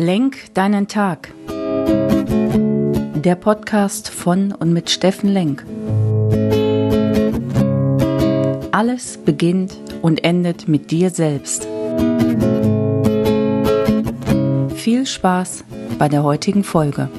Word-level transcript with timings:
Lenk 0.00 0.54
deinen 0.54 0.88
Tag. 0.88 1.30
Der 3.22 3.34
Podcast 3.38 4.08
von 4.08 4.50
und 4.52 4.72
mit 4.72 4.88
Steffen 4.88 5.28
Lenk. 5.28 5.62
Alles 8.72 9.18
beginnt 9.18 9.76
und 10.00 10.24
endet 10.24 10.68
mit 10.68 10.90
dir 10.90 11.10
selbst. 11.10 11.68
Viel 14.74 15.04
Spaß 15.04 15.64
bei 15.98 16.08
der 16.08 16.22
heutigen 16.22 16.64
Folge. 16.64 17.10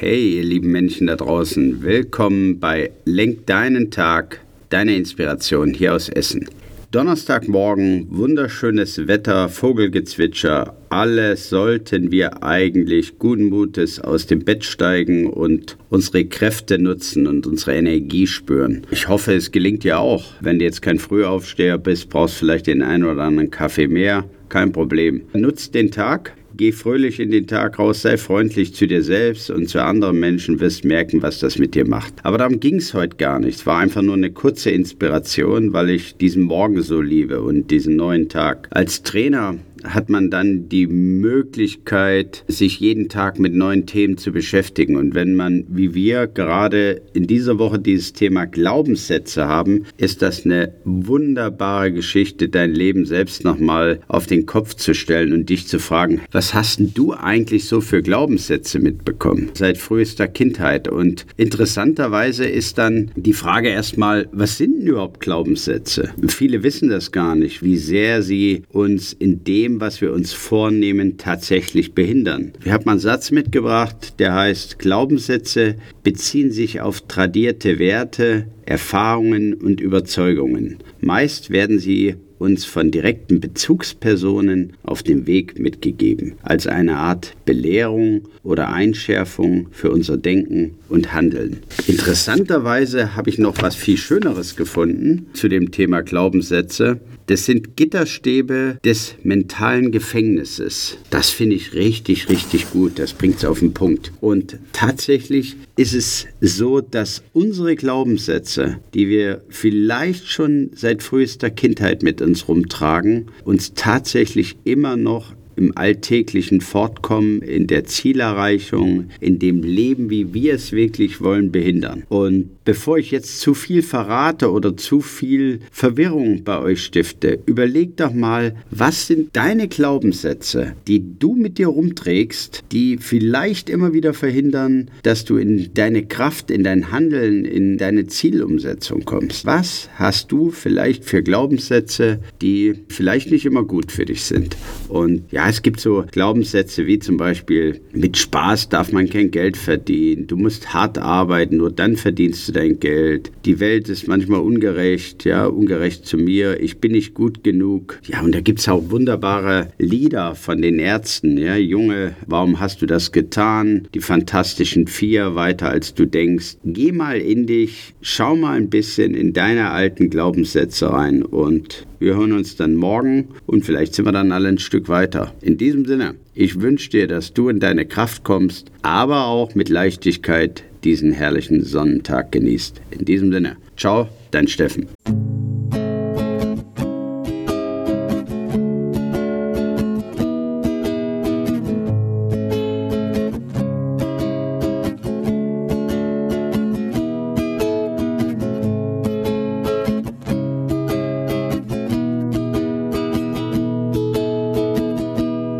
Hey, 0.00 0.36
ihr 0.36 0.44
lieben 0.44 0.72
Menschen 0.72 1.08
da 1.08 1.16
draußen, 1.16 1.82
willkommen 1.82 2.58
bei 2.58 2.90
Lenk 3.04 3.44
deinen 3.44 3.90
Tag, 3.90 4.40
deine 4.70 4.96
Inspiration 4.96 5.74
hier 5.74 5.94
aus 5.94 6.08
Essen. 6.08 6.48
Donnerstagmorgen, 6.92 8.06
wunderschönes 8.10 9.08
Wetter, 9.08 9.48
Vogelgezwitscher, 9.48 10.76
alles 10.88 11.48
sollten 11.48 12.12
wir 12.12 12.44
eigentlich 12.44 13.18
guten 13.18 13.48
Mutes 13.48 13.98
aus 13.98 14.26
dem 14.26 14.44
Bett 14.44 14.64
steigen 14.64 15.26
und 15.26 15.76
unsere 15.90 16.24
Kräfte 16.26 16.78
nutzen 16.78 17.26
und 17.26 17.44
unsere 17.46 17.74
Energie 17.74 18.28
spüren. 18.28 18.86
Ich 18.92 19.08
hoffe, 19.08 19.34
es 19.34 19.50
gelingt 19.50 19.82
dir 19.82 19.98
auch. 19.98 20.24
Wenn 20.40 20.60
du 20.60 20.64
jetzt 20.64 20.80
kein 20.80 21.00
Frühaufsteher 21.00 21.76
bist, 21.76 22.08
brauchst 22.08 22.36
du 22.36 22.38
vielleicht 22.46 22.68
den 22.68 22.82
einen 22.82 23.04
oder 23.04 23.24
anderen 23.24 23.50
Kaffee 23.50 23.88
mehr. 23.88 24.24
Kein 24.48 24.70
Problem. 24.70 25.22
Nutzt 25.32 25.74
den 25.74 25.90
Tag, 25.90 26.34
Geh 26.58 26.72
fröhlich 26.72 27.20
in 27.20 27.30
den 27.30 27.46
Tag 27.46 27.78
raus, 27.78 28.00
sei 28.00 28.16
freundlich 28.16 28.74
zu 28.74 28.86
dir 28.86 29.02
selbst 29.02 29.50
und 29.50 29.68
zu 29.68 29.82
anderen 29.82 30.18
Menschen, 30.18 30.58
wirst 30.58 30.86
merken, 30.86 31.20
was 31.20 31.38
das 31.38 31.58
mit 31.58 31.74
dir 31.74 31.86
macht. 31.86 32.14
Aber 32.22 32.38
darum 32.38 32.60
ging 32.60 32.76
es 32.76 32.94
heute 32.94 33.18
gar 33.18 33.38
nicht. 33.40 33.56
Es 33.56 33.66
war 33.66 33.80
einfach 33.80 34.00
nur 34.00 34.14
eine 34.14 34.30
kurze 34.30 34.70
Inspiration, 34.70 35.74
weil 35.74 35.90
ich 35.90 36.16
diesen 36.16 36.44
Morgen 36.44 36.80
so 36.80 37.02
liebe 37.02 37.42
und 37.42 37.70
diesen 37.70 37.96
neuen 37.96 38.30
Tag. 38.30 38.68
Als 38.70 39.02
Trainer 39.02 39.58
hat 39.86 40.08
man 40.08 40.30
dann 40.30 40.68
die 40.68 40.86
Möglichkeit, 40.86 42.44
sich 42.48 42.80
jeden 42.80 43.08
Tag 43.08 43.38
mit 43.38 43.54
neuen 43.54 43.86
Themen 43.86 44.16
zu 44.16 44.32
beschäftigen. 44.32 44.96
Und 44.96 45.14
wenn 45.14 45.34
man, 45.34 45.64
wie 45.68 45.94
wir 45.94 46.26
gerade 46.26 47.02
in 47.12 47.26
dieser 47.26 47.58
Woche 47.58 47.78
dieses 47.78 48.12
Thema 48.12 48.46
Glaubenssätze 48.46 49.46
haben, 49.46 49.84
ist 49.96 50.22
das 50.22 50.44
eine 50.44 50.74
wunderbare 50.84 51.92
Geschichte, 51.92 52.48
dein 52.48 52.72
Leben 52.72 53.04
selbst 53.04 53.44
nochmal 53.44 54.00
auf 54.08 54.26
den 54.26 54.46
Kopf 54.46 54.74
zu 54.74 54.94
stellen 54.94 55.32
und 55.32 55.48
dich 55.48 55.66
zu 55.66 55.78
fragen, 55.78 56.20
was 56.32 56.54
hast 56.54 56.78
denn 56.78 56.92
du 56.94 57.12
eigentlich 57.12 57.66
so 57.66 57.80
für 57.80 58.02
Glaubenssätze 58.02 58.78
mitbekommen 58.78 59.50
seit 59.54 59.78
frühester 59.78 60.28
Kindheit? 60.28 60.88
Und 60.88 61.26
interessanterweise 61.36 62.44
ist 62.44 62.78
dann 62.78 63.10
die 63.16 63.32
Frage 63.32 63.68
erstmal, 63.68 64.28
was 64.32 64.58
sind 64.58 64.80
denn 64.80 64.86
überhaupt 64.88 65.20
Glaubenssätze? 65.20 66.10
Viele 66.28 66.62
wissen 66.62 66.88
das 66.88 67.12
gar 67.12 67.34
nicht, 67.34 67.62
wie 67.62 67.76
sehr 67.76 68.22
sie 68.22 68.62
uns 68.72 69.12
in 69.12 69.44
dem 69.44 69.75
was 69.80 70.00
wir 70.00 70.12
uns 70.12 70.32
vornehmen, 70.32 71.18
tatsächlich 71.18 71.94
behindern. 71.94 72.52
Ich 72.64 72.70
habe 72.70 72.84
mal 72.84 72.92
einen 72.92 73.00
Satz 73.00 73.30
mitgebracht, 73.30 74.14
der 74.18 74.34
heißt, 74.34 74.78
Glaubenssätze 74.78 75.76
beziehen 76.02 76.50
sich 76.50 76.80
auf 76.80 77.02
tradierte 77.02 77.78
Werte, 77.78 78.46
Erfahrungen 78.64 79.54
und 79.54 79.80
Überzeugungen. 79.80 80.78
Meist 81.00 81.50
werden 81.50 81.78
sie 81.78 82.16
uns 82.38 82.64
von 82.64 82.90
direkten 82.90 83.40
Bezugspersonen 83.40 84.74
auf 84.82 85.02
dem 85.02 85.26
Weg 85.26 85.58
mitgegeben, 85.58 86.34
als 86.42 86.66
eine 86.66 86.96
Art 86.96 87.34
Belehrung 87.44 88.28
oder 88.42 88.72
Einschärfung 88.72 89.68
für 89.70 89.90
unser 89.90 90.16
Denken 90.16 90.74
und 90.88 91.12
Handeln. 91.12 91.58
Interessanterweise 91.86 93.16
habe 93.16 93.30
ich 93.30 93.38
noch 93.38 93.62
was 93.62 93.74
viel 93.74 93.96
Schöneres 93.96 94.56
gefunden 94.56 95.26
zu 95.32 95.48
dem 95.48 95.70
Thema 95.70 96.02
Glaubenssätze. 96.02 97.00
Das 97.26 97.44
sind 97.44 97.76
Gitterstäbe 97.76 98.78
des 98.84 99.16
mentalen 99.22 99.90
Gefängnisses. 99.90 100.98
Das 101.10 101.30
finde 101.30 101.56
ich 101.56 101.74
richtig, 101.74 102.28
richtig 102.28 102.70
gut. 102.70 102.98
Das 102.98 103.14
bringt 103.14 103.38
es 103.38 103.44
auf 103.44 103.58
den 103.58 103.74
Punkt. 103.74 104.12
Und 104.20 104.58
tatsächlich 104.72 105.56
ist 105.76 105.94
es 105.94 106.26
so, 106.40 106.80
dass 106.80 107.22
unsere 107.32 107.74
Glaubenssätze, 107.74 108.78
die 108.94 109.08
wir 109.08 109.42
vielleicht 109.48 110.28
schon 110.28 110.70
seit 110.74 111.02
frühester 111.02 111.50
Kindheit 111.50 112.02
mit 112.02 112.22
uns 112.22 112.48
rumtragen, 112.48 113.26
uns 113.44 113.74
tatsächlich 113.74 114.56
immer 114.64 114.96
noch 114.96 115.35
im 115.56 115.76
alltäglichen 115.76 116.60
Fortkommen, 116.60 117.42
in 117.42 117.66
der 117.66 117.84
Zielerreichung, 117.84 119.10
in 119.20 119.38
dem 119.38 119.62
Leben, 119.62 120.10
wie 120.10 120.34
wir 120.34 120.54
es 120.54 120.72
wirklich 120.72 121.20
wollen, 121.20 121.50
behindern. 121.50 122.04
Und 122.08 122.64
bevor 122.64 122.98
ich 122.98 123.10
jetzt 123.10 123.40
zu 123.40 123.54
viel 123.54 123.82
verrate 123.82 124.50
oder 124.50 124.76
zu 124.76 125.00
viel 125.00 125.60
Verwirrung 125.70 126.44
bei 126.44 126.60
euch 126.60 126.84
stifte, 126.84 127.38
überleg 127.46 127.96
doch 127.96 128.12
mal, 128.12 128.56
was 128.70 129.06
sind 129.06 129.34
deine 129.34 129.68
Glaubenssätze, 129.68 130.74
die 130.86 131.18
du 131.18 131.34
mit 131.34 131.58
dir 131.58 131.68
rumträgst, 131.68 132.64
die 132.72 132.98
vielleicht 132.98 133.70
immer 133.70 133.92
wieder 133.92 134.14
verhindern, 134.14 134.90
dass 135.02 135.24
du 135.24 135.36
in 135.36 135.70
deine 135.74 136.04
Kraft, 136.06 136.50
in 136.50 136.64
dein 136.64 136.92
Handeln, 136.92 137.44
in 137.44 137.78
deine 137.78 138.06
Zielumsetzung 138.06 139.04
kommst. 139.04 139.46
Was 139.46 139.88
hast 139.94 140.32
du 140.32 140.50
vielleicht 140.50 141.04
für 141.04 141.22
Glaubenssätze, 141.22 142.20
die 142.42 142.74
vielleicht 142.88 143.30
nicht 143.30 143.46
immer 143.46 143.64
gut 143.64 143.92
für 143.92 144.04
dich 144.04 144.24
sind? 144.24 144.56
Und 144.88 145.30
es 145.48 145.62
gibt 145.62 145.80
so 145.80 146.04
Glaubenssätze 146.10 146.86
wie 146.86 146.98
zum 146.98 147.16
Beispiel, 147.16 147.80
mit 147.92 148.16
Spaß 148.16 148.68
darf 148.68 148.92
man 148.92 149.08
kein 149.08 149.30
Geld 149.30 149.56
verdienen, 149.56 150.26
du 150.26 150.36
musst 150.36 150.74
hart 150.74 150.98
arbeiten, 150.98 151.58
nur 151.58 151.70
dann 151.70 151.96
verdienst 151.96 152.48
du 152.48 152.52
dein 152.52 152.80
Geld. 152.80 153.30
Die 153.44 153.60
Welt 153.60 153.88
ist 153.88 154.08
manchmal 154.08 154.40
ungerecht, 154.40 155.24
ja, 155.24 155.46
ungerecht 155.46 156.06
zu 156.06 156.16
mir, 156.18 156.60
ich 156.60 156.78
bin 156.78 156.92
nicht 156.92 157.14
gut 157.14 157.44
genug. 157.44 158.00
Ja, 158.06 158.22
und 158.22 158.34
da 158.34 158.40
gibt 158.40 158.58
es 158.58 158.68
auch 158.68 158.90
wunderbare 158.90 159.68
Lieder 159.78 160.34
von 160.34 160.62
den 160.62 160.78
Ärzten, 160.78 161.38
ja, 161.38 161.56
Junge, 161.56 162.16
warum 162.26 162.60
hast 162.60 162.82
du 162.82 162.86
das 162.86 163.12
getan? 163.12 163.88
Die 163.94 164.00
fantastischen 164.00 164.86
vier, 164.86 165.34
weiter 165.34 165.68
als 165.68 165.94
du 165.94 166.06
denkst. 166.06 166.56
Geh 166.64 166.92
mal 166.92 167.18
in 167.18 167.46
dich, 167.46 167.94
schau 168.00 168.36
mal 168.36 168.56
ein 168.56 168.70
bisschen 168.70 169.14
in 169.14 169.32
deine 169.32 169.70
alten 169.70 170.10
Glaubenssätze 170.10 170.92
rein 170.92 171.22
und 171.22 171.86
wir 171.98 172.16
hören 172.16 172.32
uns 172.32 172.56
dann 172.56 172.74
morgen 172.74 173.28
und 173.46 173.64
vielleicht 173.64 173.94
sind 173.94 174.04
wir 174.04 174.12
dann 174.12 174.32
alle 174.32 174.48
ein 174.48 174.58
Stück 174.58 174.88
weiter. 174.88 175.32
In 175.42 175.58
diesem 175.58 175.84
Sinne, 175.84 176.14
ich 176.34 176.60
wünsche 176.60 176.90
dir, 176.90 177.06
dass 177.06 177.32
du 177.34 177.48
in 177.48 177.60
deine 177.60 177.86
Kraft 177.86 178.24
kommst, 178.24 178.70
aber 178.82 179.26
auch 179.26 179.54
mit 179.54 179.68
Leichtigkeit 179.68 180.64
diesen 180.84 181.12
herrlichen 181.12 181.64
Sonnentag 181.64 182.32
genießt. 182.32 182.80
In 182.90 183.04
diesem 183.04 183.32
Sinne, 183.32 183.56
ciao, 183.76 184.08
dein 184.30 184.48
Steffen. 184.48 184.86